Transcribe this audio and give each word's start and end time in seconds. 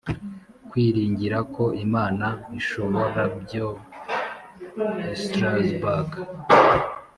kwiringira 0.69 1.37
ko 1.53 1.63
Imana 1.85 2.27
Ishoborabyo 2.59 3.67
i 5.13 5.15
Strasbourg 5.23 6.09